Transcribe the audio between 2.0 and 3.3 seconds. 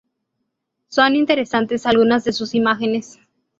de sus imágenes.